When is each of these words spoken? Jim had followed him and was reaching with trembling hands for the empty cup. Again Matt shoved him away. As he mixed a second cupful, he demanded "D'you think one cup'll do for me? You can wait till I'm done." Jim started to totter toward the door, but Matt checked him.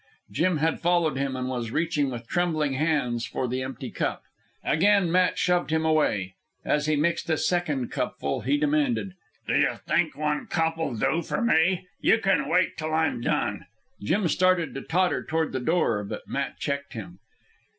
Jim 0.31 0.57
had 0.57 0.79
followed 0.79 1.15
him 1.15 1.35
and 1.35 1.47
was 1.47 1.69
reaching 1.69 2.09
with 2.09 2.27
trembling 2.27 2.73
hands 2.73 3.23
for 3.23 3.47
the 3.47 3.61
empty 3.61 3.91
cup. 3.91 4.23
Again 4.63 5.11
Matt 5.11 5.37
shoved 5.37 5.69
him 5.69 5.85
away. 5.85 6.33
As 6.65 6.87
he 6.87 6.95
mixed 6.95 7.29
a 7.29 7.37
second 7.37 7.91
cupful, 7.91 8.41
he 8.41 8.57
demanded 8.57 9.13
"D'you 9.47 9.75
think 9.85 10.17
one 10.17 10.47
cup'll 10.47 10.95
do 10.95 11.21
for 11.21 11.39
me? 11.43 11.85
You 11.99 12.17
can 12.17 12.49
wait 12.49 12.77
till 12.77 12.91
I'm 12.91 13.21
done." 13.21 13.67
Jim 14.01 14.27
started 14.27 14.73
to 14.73 14.81
totter 14.81 15.23
toward 15.23 15.51
the 15.51 15.59
door, 15.59 16.03
but 16.03 16.27
Matt 16.27 16.57
checked 16.57 16.93
him. 16.93 17.19